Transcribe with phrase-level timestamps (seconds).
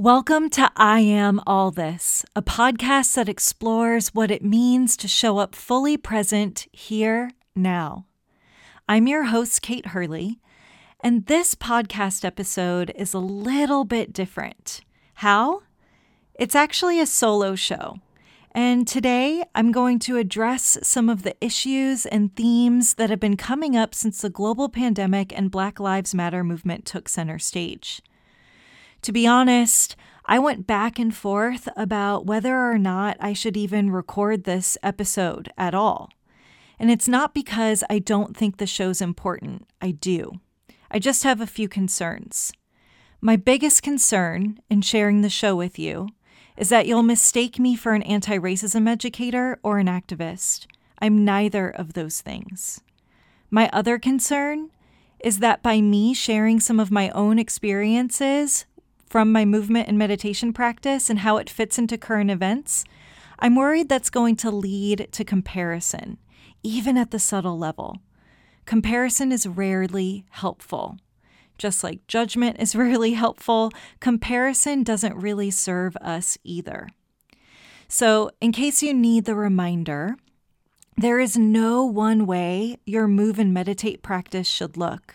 [0.00, 5.38] Welcome to I Am All This, a podcast that explores what it means to show
[5.38, 8.06] up fully present here, now.
[8.88, 10.38] I'm your host, Kate Hurley,
[11.00, 14.82] and this podcast episode is a little bit different.
[15.14, 15.62] How?
[16.38, 17.96] It's actually a solo show.
[18.52, 23.36] And today I'm going to address some of the issues and themes that have been
[23.36, 28.00] coming up since the global pandemic and Black Lives Matter movement took center stage.
[29.02, 33.90] To be honest, I went back and forth about whether or not I should even
[33.90, 36.10] record this episode at all.
[36.78, 40.32] And it's not because I don't think the show's important, I do.
[40.90, 42.52] I just have a few concerns.
[43.20, 46.08] My biggest concern in sharing the show with you
[46.56, 50.66] is that you'll mistake me for an anti racism educator or an activist.
[51.00, 52.80] I'm neither of those things.
[53.50, 54.70] My other concern
[55.20, 58.66] is that by me sharing some of my own experiences
[59.08, 62.84] from my movement and meditation practice and how it fits into current events,
[63.38, 66.18] I'm worried that's going to lead to comparison,
[66.62, 67.98] even at the subtle level.
[68.66, 70.98] Comparison is rarely helpful.
[71.56, 76.88] Just like judgment is rarely helpful, comparison doesn't really serve us either.
[77.88, 80.16] So, in case you need the reminder,
[80.96, 85.14] there is no one way your move and meditate practice should look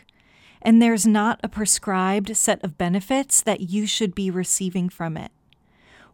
[0.63, 5.31] and there's not a prescribed set of benefits that you should be receiving from it.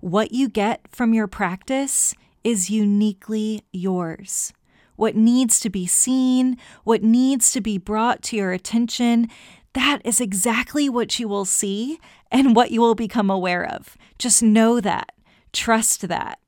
[0.01, 4.51] What you get from your practice is uniquely yours.
[4.95, 9.27] What needs to be seen, what needs to be brought to your attention,
[9.73, 11.99] that is exactly what you will see
[12.31, 13.95] and what you will become aware of.
[14.17, 15.11] Just know that.
[15.53, 16.39] Trust that.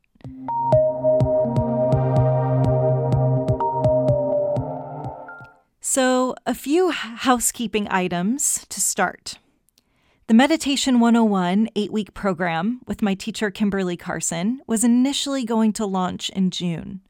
[5.83, 9.39] So, a few housekeeping items to start.
[10.27, 15.87] The Meditation 101 eight week program with my teacher Kimberly Carson was initially going to
[15.87, 17.01] launch in June.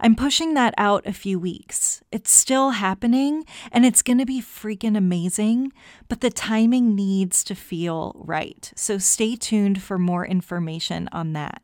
[0.00, 2.02] I'm pushing that out a few weeks.
[2.10, 5.72] It's still happening and it's going to be freaking amazing,
[6.08, 8.72] but the timing needs to feel right.
[8.74, 11.62] So stay tuned for more information on that.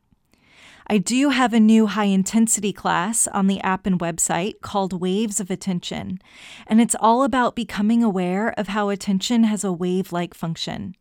[0.86, 5.40] I do have a new high intensity class on the app and website called Waves
[5.40, 6.18] of Attention,
[6.66, 10.94] and it's all about becoming aware of how attention has a wave like function.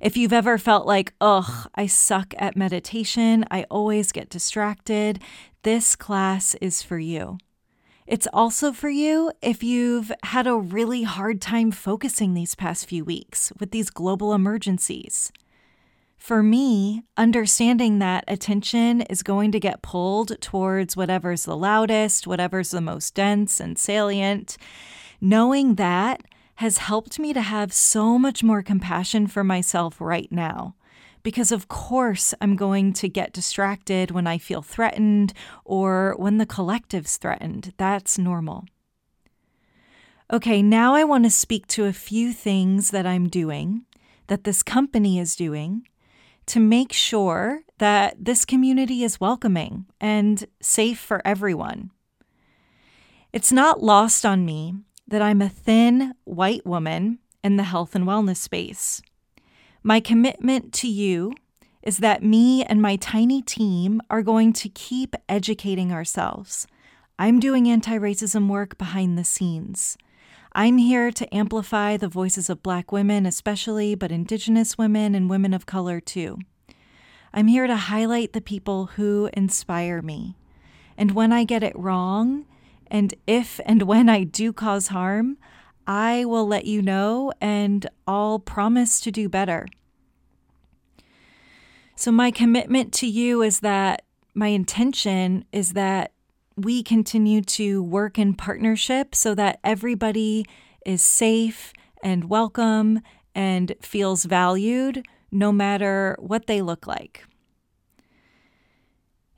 [0.00, 5.20] If you've ever felt like, ugh, I suck at meditation, I always get distracted,
[5.64, 7.38] this class is for you.
[8.06, 13.04] It's also for you if you've had a really hard time focusing these past few
[13.04, 15.32] weeks with these global emergencies.
[16.28, 22.70] For me, understanding that attention is going to get pulled towards whatever's the loudest, whatever's
[22.70, 24.58] the most dense and salient,
[25.22, 26.20] knowing that
[26.56, 30.74] has helped me to have so much more compassion for myself right now.
[31.22, 35.32] Because, of course, I'm going to get distracted when I feel threatened
[35.64, 37.72] or when the collective's threatened.
[37.78, 38.66] That's normal.
[40.30, 43.86] Okay, now I want to speak to a few things that I'm doing,
[44.26, 45.86] that this company is doing,
[46.48, 51.90] to make sure that this community is welcoming and safe for everyone.
[53.32, 54.74] It's not lost on me
[55.06, 59.00] that I'm a thin white woman in the health and wellness space.
[59.82, 61.32] My commitment to you
[61.82, 66.66] is that me and my tiny team are going to keep educating ourselves.
[67.18, 69.96] I'm doing anti racism work behind the scenes.
[70.52, 75.52] I'm here to amplify the voices of Black women, especially, but Indigenous women and women
[75.52, 76.38] of color too.
[77.32, 80.36] I'm here to highlight the people who inspire me.
[80.96, 82.46] And when I get it wrong,
[82.90, 85.36] and if and when I do cause harm,
[85.86, 89.66] I will let you know and I'll promise to do better.
[91.94, 94.02] So, my commitment to you is that
[94.34, 96.12] my intention is that
[96.64, 100.44] we continue to work in partnership so that everybody
[100.84, 103.00] is safe and welcome
[103.34, 107.24] and feels valued no matter what they look like.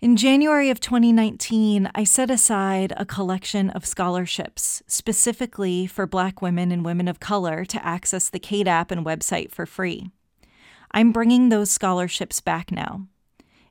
[0.00, 6.72] In January of 2019, I set aside a collection of scholarships specifically for Black women
[6.72, 10.10] and women of color to access the app and website for free.
[10.92, 13.08] I'm bringing those scholarships back now.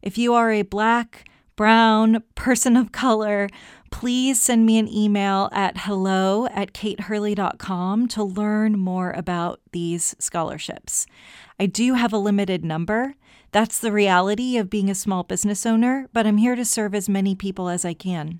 [0.04, 1.28] If you are a Black,
[1.60, 3.50] brown person of color,
[3.92, 11.06] please send me an email at hello at katehurley.com to learn more about these scholarships.
[11.60, 13.16] I do have a limited number.
[13.52, 17.10] That's the reality of being a small business owner, but I'm here to serve as
[17.10, 18.40] many people as I can.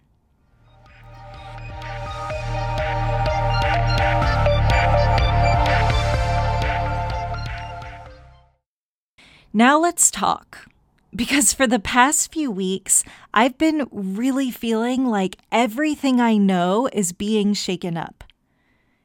[9.52, 10.69] Now let's talk.
[11.16, 13.04] Because for the past few weeks,
[13.34, 18.24] I've been really feeling like everything I know is being shaken up.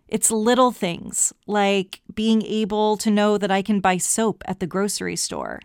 [0.07, 4.67] It's little things like being able to know that I can buy soap at the
[4.67, 5.61] grocery store.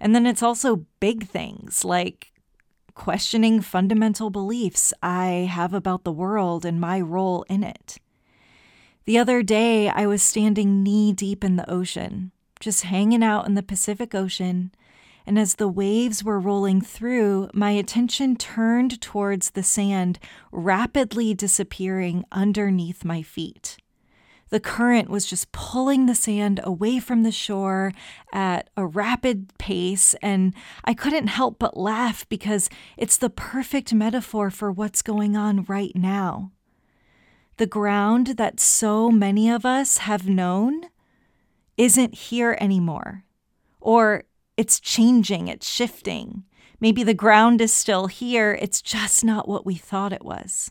[0.00, 2.32] And then it's also big things like
[2.94, 7.98] questioning fundamental beliefs I have about the world and my role in it.
[9.04, 13.54] The other day, I was standing knee deep in the ocean, just hanging out in
[13.54, 14.72] the Pacific Ocean.
[15.26, 20.20] And as the waves were rolling through, my attention turned towards the sand
[20.52, 23.76] rapidly disappearing underneath my feet.
[24.50, 27.90] The current was just pulling the sand away from the shore
[28.32, 34.50] at a rapid pace, and I couldn't help but laugh because it's the perfect metaphor
[34.50, 36.52] for what's going on right now.
[37.56, 40.82] The ground that so many of us have known
[41.76, 43.24] isn't here anymore,
[43.80, 44.24] or
[44.56, 46.44] it's changing, it's shifting.
[46.80, 50.70] Maybe the ground is still here, it's just not what we thought it was.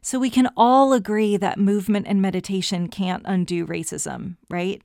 [0.00, 4.82] So we can all agree that movement and meditation can't undo racism, right?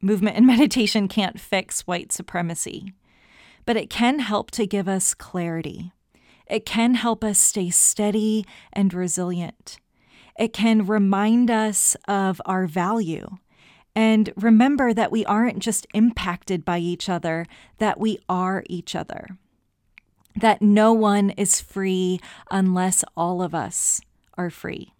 [0.00, 2.92] Movement and meditation can't fix white supremacy,
[3.66, 5.92] but it can help to give us clarity.
[6.46, 9.78] It can help us stay steady and resilient.
[10.38, 13.36] It can remind us of our value
[13.94, 17.46] and remember that we aren't just impacted by each other,
[17.78, 19.26] that we are each other.
[20.34, 22.18] That no one is free
[22.50, 24.00] unless all of us
[24.38, 24.94] are free.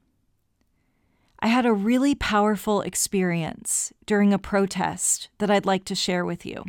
[1.41, 6.47] I had a really powerful experience during a protest that I'd like to share with
[6.47, 6.65] you.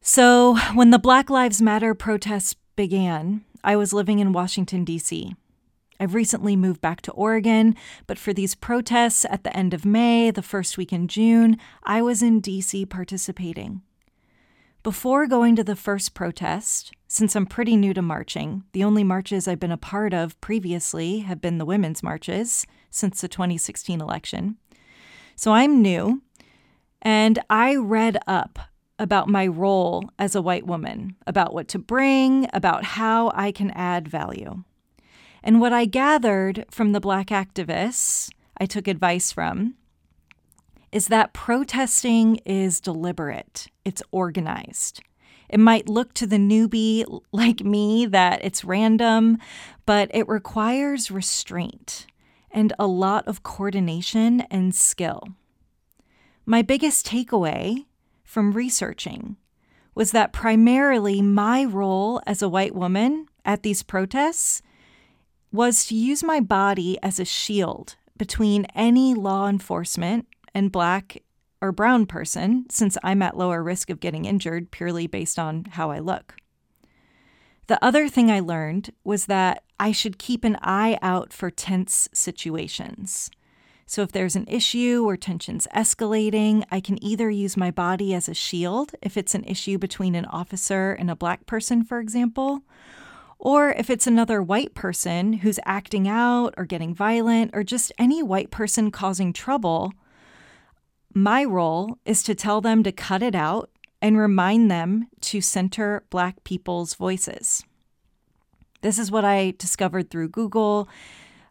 [0.00, 5.34] So, when the Black Lives Matter protests began, I was living in Washington, D.C.
[6.00, 7.74] I've recently moved back to Oregon,
[8.06, 12.02] but for these protests at the end of May, the first week in June, I
[12.02, 12.86] was in D.C.
[12.86, 13.82] participating.
[14.84, 19.48] Before going to the first protest, since I'm pretty new to marching, the only marches
[19.48, 24.56] I've been a part of previously have been the women's marches since the 2016 election.
[25.34, 26.22] So I'm new,
[27.02, 28.58] and I read up
[29.00, 33.70] about my role as a white woman, about what to bring, about how I can
[33.72, 34.62] add value.
[35.42, 39.74] And what I gathered from the black activists I took advice from
[40.90, 45.02] is that protesting is deliberate, it's organized.
[45.48, 49.38] It might look to the newbie like me that it's random,
[49.86, 52.06] but it requires restraint
[52.50, 55.22] and a lot of coordination and skill.
[56.44, 57.86] My biggest takeaway
[58.24, 59.36] from researching
[59.94, 64.62] was that primarily my role as a white woman at these protests
[65.52, 71.22] was to use my body as a shield between any law enforcement and black
[71.60, 75.90] or brown person, since I'm at lower risk of getting injured purely based on how
[75.90, 76.34] I look.
[77.66, 82.08] The other thing I learned was that I should keep an eye out for tense
[82.12, 83.30] situations.
[83.86, 88.28] So, if there's an issue or tension's escalating, I can either use my body as
[88.28, 92.62] a shield if it's an issue between an officer and a black person, for example,
[93.38, 98.22] or if it's another white person who's acting out or getting violent, or just any
[98.22, 99.92] white person causing trouble,
[101.14, 103.70] my role is to tell them to cut it out
[104.02, 107.64] and remind them to center Black people's voices.
[108.80, 110.88] This is what I discovered through Google.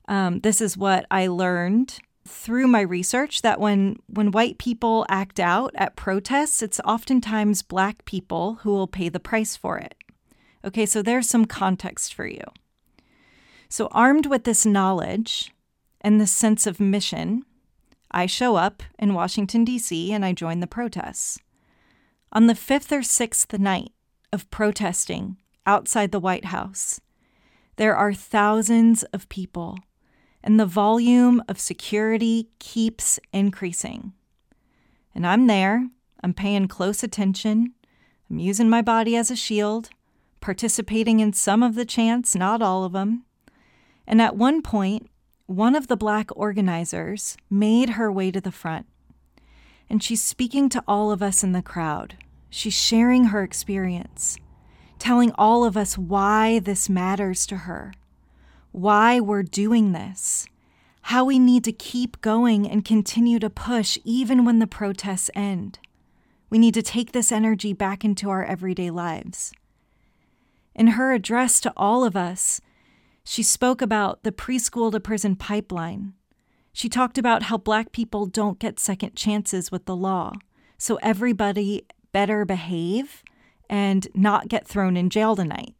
[0.07, 5.39] Um, this is what I learned through my research that when when white people act
[5.39, 9.95] out at protests, it's oftentimes black people who will pay the price for it.
[10.67, 12.43] Okay, so there's some context for you.
[13.69, 15.53] So armed with this knowledge
[16.01, 17.43] and this sense of mission,
[18.11, 21.39] I show up in Washington, D.C., and I join the protests.
[22.33, 23.93] On the fifth or sixth night
[24.33, 26.99] of protesting outside the White House,
[27.77, 29.77] there are thousands of people,
[30.43, 34.11] and the volume of security keeps increasing.
[35.15, 35.87] And I'm there,
[36.21, 37.73] I'm paying close attention,
[38.29, 39.91] I'm using my body as a shield,
[40.47, 43.25] participating in some of the chants, not all of them.
[44.07, 45.09] And at one point,
[45.45, 48.85] one of the black organizers made her way to the front,
[49.89, 52.15] and she's speaking to all of us in the crowd.
[52.49, 54.37] She's sharing her experience,
[54.99, 57.91] telling all of us why this matters to her,
[58.71, 60.47] why we're doing this,
[61.01, 65.79] how we need to keep going and continue to push even when the protests end.
[66.49, 69.51] We need to take this energy back into our everyday lives.
[70.77, 72.61] In her address to all of us,
[73.23, 76.13] she spoke about the preschool to prison pipeline.
[76.71, 80.33] She talked about how Black people don't get second chances with the law,
[80.77, 83.23] so everybody better behave
[83.67, 85.73] and not get thrown in jail tonight.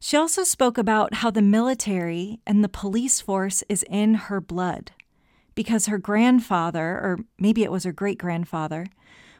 [0.00, 4.90] She also spoke about how the military and the police force is in her blood
[5.54, 8.86] because her grandfather, or maybe it was her great grandfather,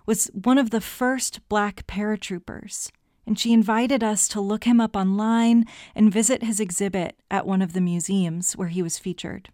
[0.04, 2.90] was one of the first black paratroopers.
[3.26, 5.64] And she invited us to look him up online
[5.94, 9.48] and visit his exhibit at one of the museums where he was featured.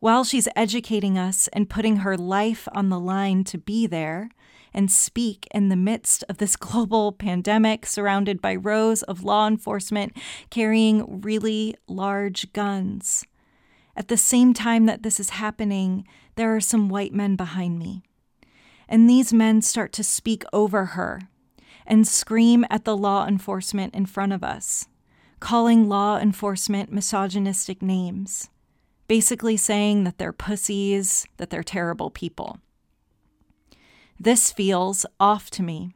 [0.00, 4.30] While she's educating us and putting her life on the line to be there,
[4.74, 10.16] and speak in the midst of this global pandemic, surrounded by rows of law enforcement
[10.50, 13.24] carrying really large guns.
[13.96, 16.06] At the same time that this is happening,
[16.36, 18.02] there are some white men behind me.
[18.88, 21.22] And these men start to speak over her
[21.88, 24.86] and scream at the law enforcement in front of us,
[25.40, 28.50] calling law enforcement misogynistic names,
[29.08, 32.60] basically saying that they're pussies, that they're terrible people.
[34.20, 35.94] This feels off to me.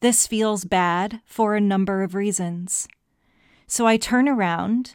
[0.00, 2.86] This feels bad for a number of reasons.
[3.66, 4.94] So I turn around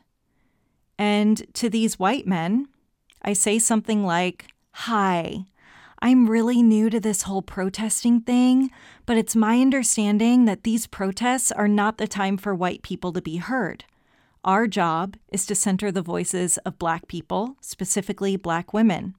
[0.98, 2.68] and to these white men,
[3.22, 5.46] I say something like, Hi,
[6.00, 8.70] I'm really new to this whole protesting thing,
[9.06, 13.22] but it's my understanding that these protests are not the time for white people to
[13.22, 13.84] be heard.
[14.44, 19.16] Our job is to center the voices of Black people, specifically Black women.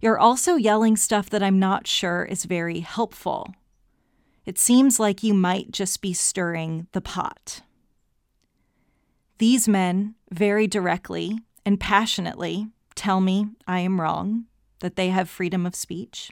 [0.00, 3.54] You're also yelling stuff that I'm not sure is very helpful.
[4.46, 7.60] It seems like you might just be stirring the pot.
[9.38, 14.46] These men very directly and passionately tell me I am wrong,
[14.80, 16.30] that they have freedom of speech.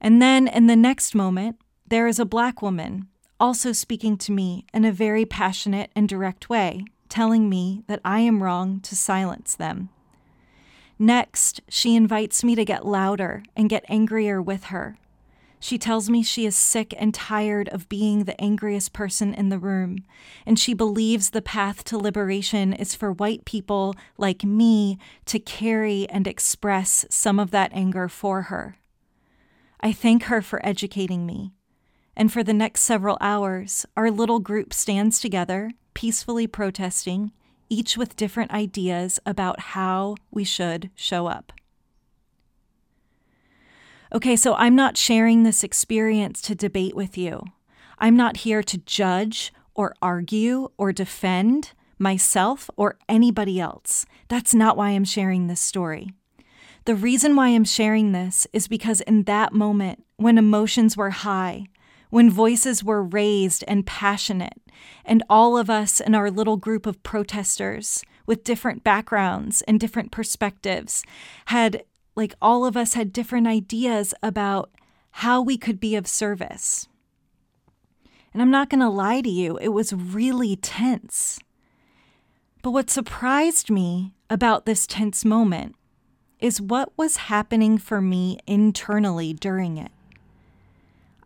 [0.00, 1.56] And then in the next moment,
[1.86, 6.48] there is a black woman also speaking to me in a very passionate and direct
[6.48, 9.90] way, telling me that I am wrong to silence them.
[10.98, 14.96] Next, she invites me to get louder and get angrier with her.
[15.58, 19.58] She tells me she is sick and tired of being the angriest person in the
[19.58, 19.98] room,
[20.44, 26.08] and she believes the path to liberation is for white people like me to carry
[26.08, 28.76] and express some of that anger for her.
[29.80, 31.52] I thank her for educating me,
[32.16, 37.32] and for the next several hours, our little group stands together, peacefully protesting
[37.68, 41.52] each with different ideas about how we should show up.
[44.14, 47.42] Okay, so I'm not sharing this experience to debate with you.
[47.98, 54.06] I'm not here to judge or argue or defend myself or anybody else.
[54.28, 56.10] That's not why I'm sharing this story.
[56.84, 61.66] The reason why I'm sharing this is because in that moment, when emotions were high,
[62.10, 64.60] when voices were raised and passionate,
[65.04, 70.12] and all of us in our little group of protesters with different backgrounds and different
[70.12, 71.02] perspectives
[71.46, 71.82] had,
[72.16, 74.70] like, all of us had different ideas about
[75.12, 76.88] how we could be of service.
[78.32, 81.38] And I'm not going to lie to you, it was really tense.
[82.62, 85.76] But what surprised me about this tense moment
[86.40, 89.92] is what was happening for me internally during it.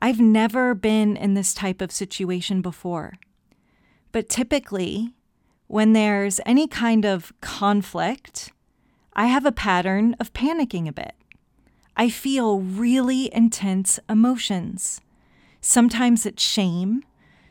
[0.03, 3.15] I've never been in this type of situation before.
[4.13, 5.15] But typically,
[5.67, 8.53] when there's any kind of conflict,
[9.21, 11.15] I have a pattern of panicking a bit.
[11.95, 15.03] I feel really intense emotions.
[15.61, 17.03] Sometimes it's shame,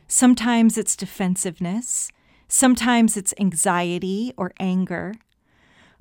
[0.08, 2.10] sometimes it's defensiveness,
[2.48, 5.14] sometimes it's anxiety or anger.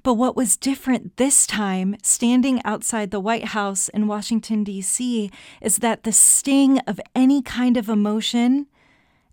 [0.01, 5.29] But what was different this time, standing outside the White House in Washington, D.C.,
[5.61, 8.65] is that the sting of any kind of emotion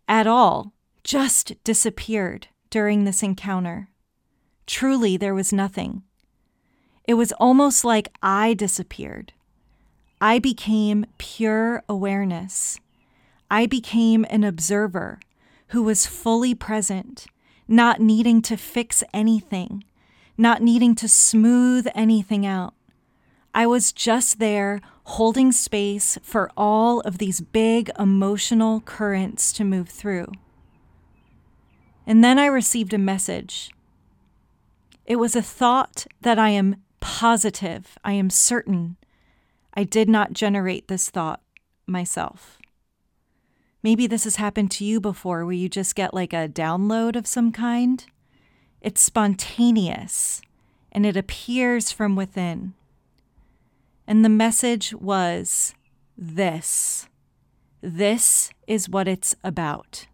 [0.06, 3.88] at all just disappeared during this encounter.
[4.66, 6.02] Truly, there was nothing.
[7.06, 9.32] It was almost like I disappeared.
[10.20, 12.80] I became pure awareness.
[13.50, 15.20] I became an observer
[15.68, 17.26] who was fully present,
[17.68, 19.84] not needing to fix anything,
[20.36, 22.74] not needing to smooth anything out.
[23.54, 29.88] I was just there holding space for all of these big emotional currents to move
[29.88, 30.32] through.
[32.06, 33.70] And then I received a message.
[35.04, 38.96] It was a thought that I am positive, I am certain
[39.72, 41.40] I did not generate this thought
[41.86, 42.58] myself.
[43.80, 47.28] Maybe this has happened to you before where you just get like a download of
[47.28, 48.04] some kind.
[48.80, 50.42] It's spontaneous
[50.90, 52.74] and it appears from within.
[54.04, 55.74] And the message was
[56.18, 57.06] this.
[57.80, 60.08] This is what it's about.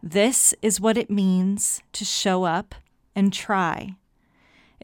[0.00, 2.76] This is what it means to show up
[3.16, 3.96] and try.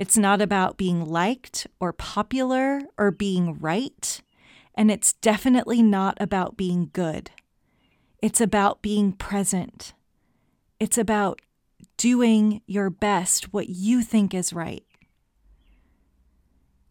[0.00, 4.22] It's not about being liked or popular or being right.
[4.74, 7.30] And it's definitely not about being good.
[8.22, 9.92] It's about being present.
[10.78, 11.42] It's about
[11.98, 14.84] doing your best, what you think is right.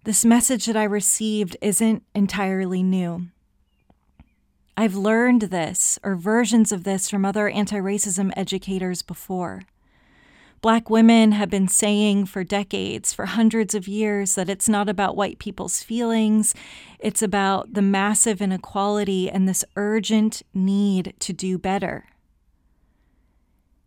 [0.03, 3.29] This message that I received isn't entirely new.
[4.77, 9.63] I've learned this or versions of this from other anti racism educators before.
[10.61, 15.15] Black women have been saying for decades, for hundreds of years, that it's not about
[15.15, 16.53] white people's feelings.
[16.99, 22.07] It's about the massive inequality and this urgent need to do better.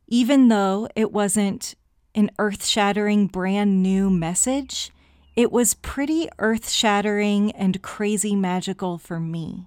[0.08, 1.74] Even though it wasn't
[2.14, 4.90] an earth shattering, brand new message,
[5.36, 9.66] it was pretty earth shattering and crazy magical for me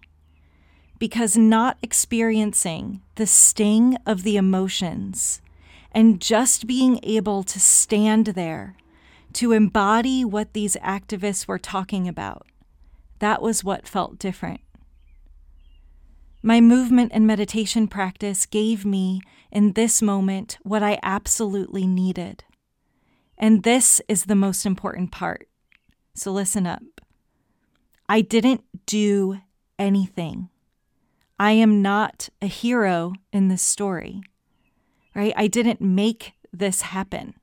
[0.97, 5.41] because not experiencing the sting of the emotions
[5.95, 8.75] and just being able to stand there
[9.31, 12.45] to embody what these activists were talking about,
[13.19, 14.59] that was what felt different.
[16.43, 19.21] My movement and meditation practice gave me,
[19.51, 22.43] in this moment, what I absolutely needed.
[23.37, 25.47] And this is the most important part.
[26.13, 26.83] So listen up.
[28.07, 29.39] I didn't do
[29.79, 30.49] anything.
[31.39, 34.21] I am not a hero in this story,
[35.15, 35.33] right?
[35.35, 37.35] I didn't make this happen.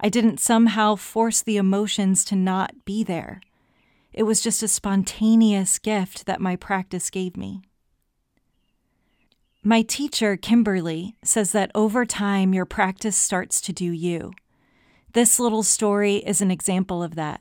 [0.00, 3.40] I didn't somehow force the emotions to not be there.
[4.12, 7.62] It was just a spontaneous gift that my practice gave me.
[9.62, 14.32] My teacher, Kimberly, says that over time your practice starts to do you.
[15.12, 17.40] This little story is an example of that.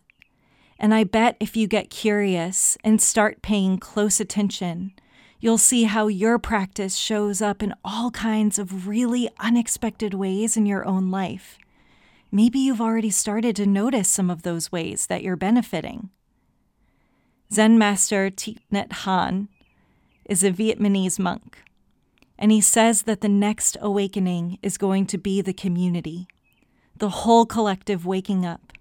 [0.79, 4.93] And I bet if you get curious and start paying close attention,
[5.39, 10.65] You'll see how your practice shows up in all kinds of really unexpected ways in
[10.65, 11.59] your own life.
[12.31, 16.09] Maybe you've already started to notice some of those ways that you're benefiting.
[17.53, 19.47] Zen master Thich Nhat Hanh
[20.25, 21.59] is a Vietnamese monk,
[22.37, 26.27] and he says that the next awakening is going to be the community,
[26.97, 28.73] the whole collective waking up.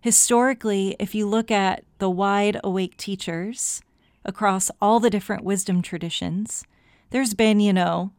[0.00, 3.82] Historically, if you look at the wide awake teachers,
[4.24, 6.64] across all the different wisdom traditions,
[7.10, 8.12] there's been, you know,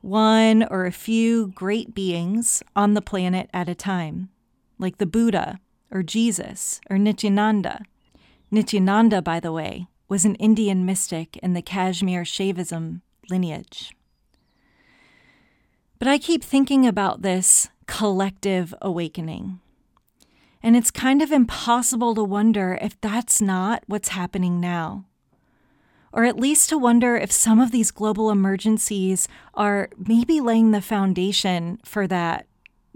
[0.00, 4.30] one or a few great beings on the planet at a time,
[4.78, 7.82] like the Buddha or Jesus or Nityananda.
[8.50, 13.94] Nityananda, by the way, was an Indian mystic in the Kashmir Shaivism lineage.
[15.98, 19.60] But I keep thinking about this collective awakening.
[20.62, 25.04] And it's kind of impossible to wonder if that's not what's happening now
[26.12, 30.80] or at least to wonder if some of these global emergencies are maybe laying the
[30.80, 32.46] foundation for that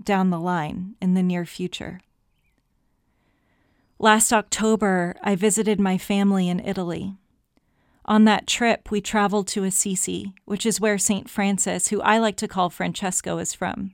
[0.03, 2.01] down the line in the near future.
[3.99, 7.15] Last October, I visited my family in Italy.
[8.05, 11.31] On that trip, we traveled to Assisi, which is where St.
[11.31, 13.93] Francis, who I like to call Francesco, is from.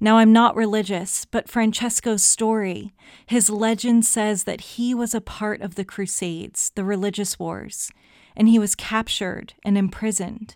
[0.00, 2.92] Now, I'm not religious, but Francesco's story,
[3.24, 7.90] his legend says that he was a part of the Crusades, the religious wars,
[8.36, 10.54] and he was captured and imprisoned.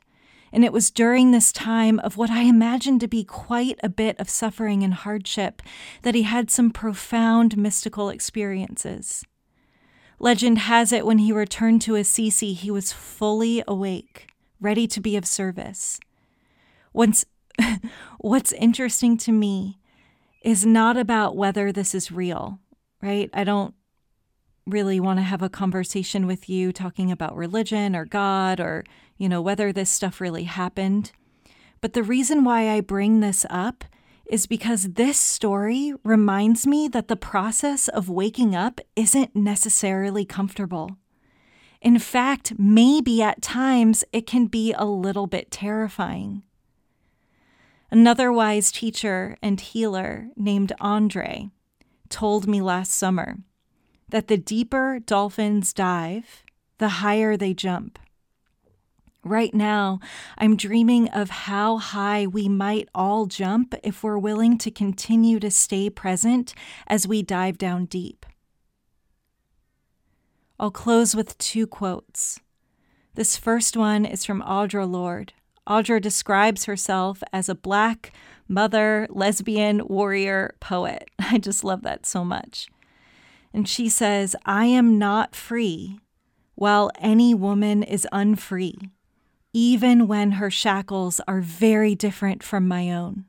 [0.53, 4.19] And it was during this time of what I imagine to be quite a bit
[4.19, 5.61] of suffering and hardship
[6.03, 9.25] that he had some profound mystical experiences.
[10.19, 14.29] Legend has it when he returned to Assisi, he was fully awake,
[14.61, 16.01] ready to be of service.
[16.93, 17.25] Once,
[18.19, 19.79] what's interesting to me
[20.43, 22.61] is not about whether this is real,
[23.03, 23.29] right?
[23.35, 23.75] I don't
[24.67, 28.85] really want to have a conversation with you talking about religion or God or,
[29.17, 31.13] you know, whether this stuff really happened.
[31.81, 33.85] But the reason why I bring this up
[34.27, 40.99] is because this story reminds me that the process of waking up isn't necessarily comfortable.
[41.81, 46.43] In fact, maybe at times it can be a little bit terrifying.
[47.89, 51.51] Another wise teacher and healer named Andre
[52.09, 53.37] told me last summer
[54.09, 56.45] that the deeper dolphins dive,
[56.79, 57.99] the higher they jump.
[59.25, 59.99] Right now,
[60.39, 65.51] I'm dreaming of how high we might all jump if we're willing to continue to
[65.51, 66.55] stay present
[66.87, 68.25] as we dive down deep.
[70.61, 72.39] I'll close with two quotes.
[73.15, 75.33] This first one is from Audre Lorde.
[75.69, 78.13] Audre describes herself as a black
[78.47, 81.11] mother, lesbian, warrior, poet.
[81.19, 82.69] I just love that so much.
[83.57, 85.99] And she says, I am not free
[86.57, 88.91] while any woman is unfree,
[89.55, 93.25] even when her shackles are very different from my own.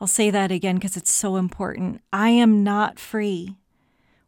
[0.00, 2.00] I'll say that again because it's so important.
[2.14, 3.56] I am not free,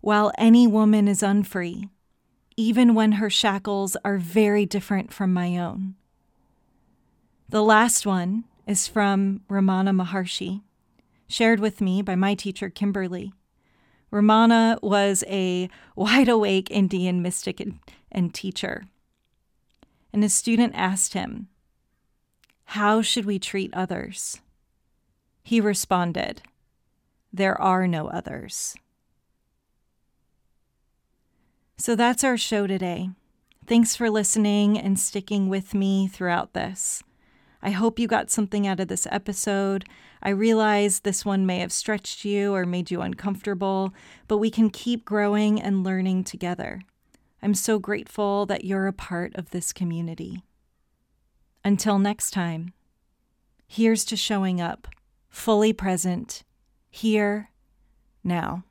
[0.02, 1.88] while any woman is unfree,
[2.54, 5.94] even when her shackles are very different from my own.
[7.48, 10.60] The last one is from Ramana Maharshi,
[11.28, 13.32] shared with me by my teacher, Kimberly.
[14.12, 17.78] Ramana was a wide awake Indian mystic and,
[18.10, 18.84] and teacher.
[20.12, 21.48] And a student asked him,
[22.66, 24.40] How should we treat others?
[25.42, 26.42] He responded,
[27.32, 28.76] There are no others.
[31.78, 33.10] So that's our show today.
[33.66, 37.02] Thanks for listening and sticking with me throughout this.
[37.62, 39.84] I hope you got something out of this episode.
[40.22, 43.94] I realize this one may have stretched you or made you uncomfortable,
[44.26, 46.82] but we can keep growing and learning together.
[47.40, 50.42] I'm so grateful that you're a part of this community.
[51.64, 52.72] Until next time,
[53.68, 54.88] here's to showing up
[55.28, 56.42] fully present,
[56.90, 57.50] here,
[58.24, 58.64] now.